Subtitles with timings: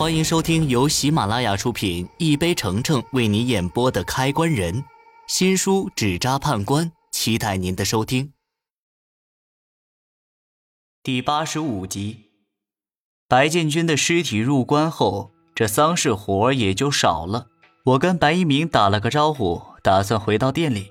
[0.00, 4.76] 欢迎收听由喜马拉雅出品、一杯橙橙为你演播的《开关人》
[5.28, 8.32] 新书《纸扎判官》，期待您的收听。
[11.02, 12.30] 第八十五集，
[13.28, 17.48] 白建军的尸体入关后，这丧事活也就少了。
[17.84, 20.90] 我跟白一鸣打了个招呼，打算回到店里。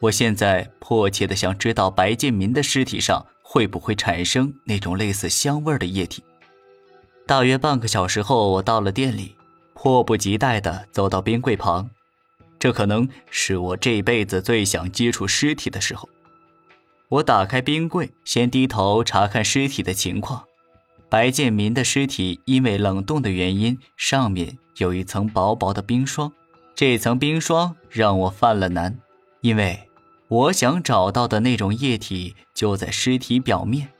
[0.00, 6.24] 我现在迫切的想知道白建民的尸体上会不会产生那种类似香味的液体。
[7.30, 9.36] 大约半个小时后，我到了店里，
[9.72, 11.88] 迫不及待地走到冰柜旁。
[12.58, 16.08] 这可能是我这辈子最想接触尸体的时候。
[17.08, 20.42] 我打开冰柜，先低头查看尸体的情况。
[21.08, 26.32] 白建民的尸体因为冷冻的原因，上面有一层薄薄的冰霜。
[26.74, 28.98] 这层冰霜让我犯了难，
[29.40, 29.88] 因为
[30.26, 33.90] 我想找到的那种液体就在尸体表面。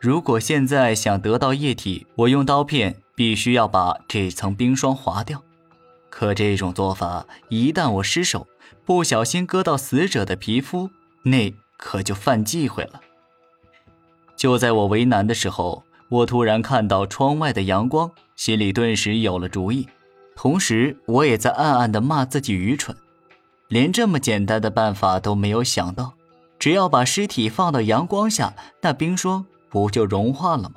[0.00, 5.42] 如果现在想得到液体，我用刀片必须要把这层冰霜划掉。
[6.10, 8.46] 可这种做法，一旦我失手，
[8.84, 10.90] 不小心割到死者的皮肤，
[11.22, 13.00] 那可就犯忌讳了。
[14.36, 19.88] 就在我为难的时候，我突然看到窗外的阳光，心里顿时有了主意。
[20.34, 22.96] 同时，我也在暗暗地骂自己愚蠢，
[23.68, 26.12] 连这么简单的办法都没有想到。
[26.58, 29.46] 只要把尸体放到阳光下，那冰霜。
[29.76, 30.76] 不就融化了吗？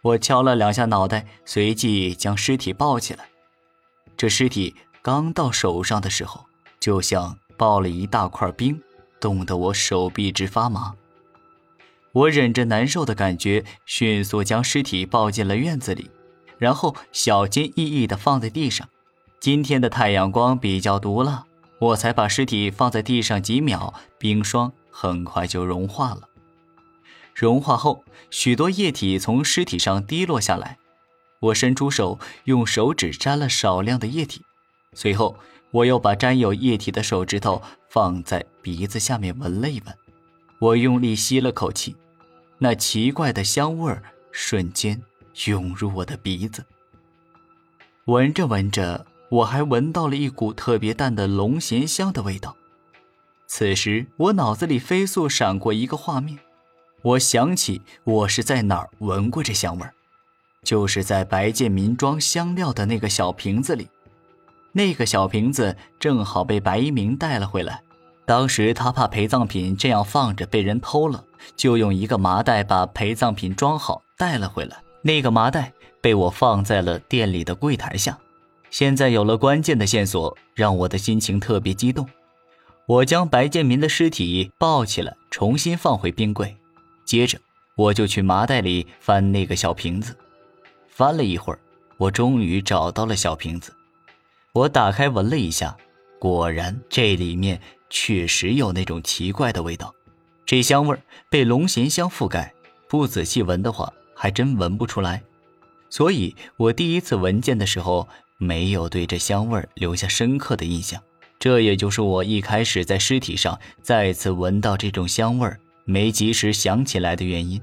[0.00, 3.28] 我敲了两下脑袋，随即将尸体抱起来。
[4.16, 6.46] 这尸体刚到手上的时候，
[6.80, 8.80] 就像抱了一大块冰，
[9.20, 10.94] 冻得我手臂直发麻。
[12.12, 16.10] 我忍着难受的感觉，迅速将尸体抱进了院子里，
[16.56, 18.88] 然后小心翼翼地放在地上。
[19.40, 21.44] 今天的太阳光比较毒辣，
[21.80, 26.22] 我才把尸体放在地上几秒，冰霜很快就融化了。
[27.38, 30.76] 融化后，许多液体从尸体上滴落下来。
[31.38, 34.42] 我伸出手，用手指沾了少量的液体，
[34.92, 35.36] 随后
[35.70, 39.94] 我又把沾有液体的手指头放在鼻子下面闻了一闻。
[40.58, 41.94] 我用力吸了口气，
[42.58, 45.00] 那奇怪的香味儿瞬间
[45.46, 46.64] 涌入我的鼻子。
[48.06, 52.56] 闻着闻着，我还闻到了一股特别淡的龙涎香的味道。
[53.46, 56.40] 此时，我脑子里飞速闪过一个画面。
[57.02, 59.94] 我想起我是在哪儿闻过这香味儿，
[60.64, 63.88] 就是在白建民装香料的那个小瓶子里。
[64.72, 67.80] 那个小瓶子正好被白一鸣带了回来。
[68.26, 71.24] 当时他怕陪葬品这样放着被人偷了，
[71.56, 74.76] 就用一个麻袋把陪葬品装好带了回来。
[75.00, 78.18] 那个麻袋被我放在了店里的柜台下。
[78.70, 82.06] 现在有了关键的线索，让我的心情特别激动。
[82.86, 86.54] 我将白建民的尸体抱起来，重新放回冰柜。
[87.08, 87.40] 接着，
[87.74, 90.14] 我就去麻袋里翻那个小瓶子，
[90.90, 91.58] 翻了一会儿，
[91.96, 93.72] 我终于找到了小瓶子。
[94.52, 95.74] 我打开闻了一下，
[96.18, 97.58] 果然这里面
[97.88, 99.94] 确实有那种奇怪的味道。
[100.44, 100.98] 这香味
[101.30, 102.52] 被龙涎香覆盖，
[102.90, 105.22] 不仔细闻的话，还真闻不出来。
[105.88, 111.02] 所以我第一次闻见的时候，没有对这香味留下深刻的印象。
[111.38, 115.58] 这也就是我一开始在尸体上再次闻到这种香味儿。
[115.90, 117.58] 没及时想起来的原因，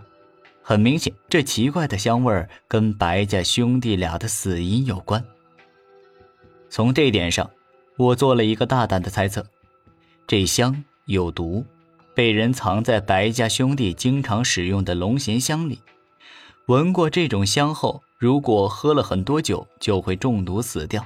[0.64, 5.24] 很明显，这奇怪的香味跟白家兄弟俩的死因有关。
[6.68, 7.48] 从这点上，
[7.98, 9.46] 我做了一个大胆的猜测：
[10.26, 11.64] 这香有毒，
[12.16, 15.80] 被人藏在白家兄弟经常使用的龙涎香里。
[16.66, 21.06] 闻过这种香后，如果喝了很多酒，就会中毒死掉。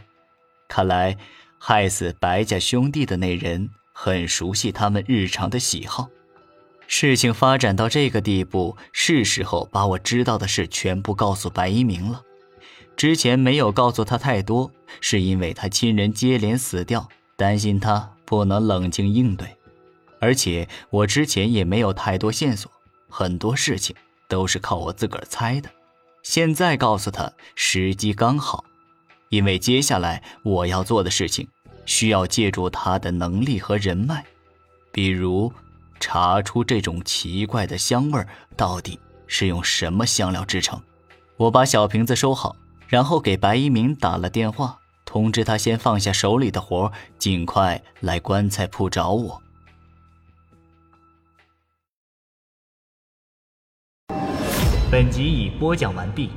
[0.69, 1.17] 看来，
[1.57, 6.07] 害死白家兄弟的那人很熟悉他们日常的喜好。
[6.91, 12.23] 事情发展到这个地步，是时候把我知道的事全部告诉白一鸣了。
[12.97, 17.07] 之前没有告诉他太多，是因为他亲人接连死掉，
[17.37, 19.47] 担心他不能冷静应对。
[20.19, 22.69] 而且我之前也没有太多线索，
[23.07, 23.95] 很多事情
[24.27, 25.69] 都是靠我自个儿猜的。
[26.23, 28.65] 现在告诉他，时机刚好，
[29.29, 31.47] 因为接下来我要做的事情，
[31.85, 34.25] 需要借助他的能力和人脉，
[34.91, 35.53] 比如。
[35.99, 38.25] 查出这种奇怪的香味
[38.55, 40.81] 到底是用什么香料制成？
[41.37, 42.55] 我把小瓶子收好，
[42.87, 49.41] 然后给白一鸣打了电话，通知他先放下手里的活，尽快来棺材铺找我。
[54.91, 56.31] 本集已播讲完毕。